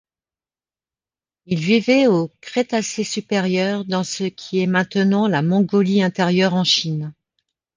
[1.45, 7.13] Il vivait au Crétacé supérieur dans ce qui est maintenant la Mongolie-Intérieure, en Chine.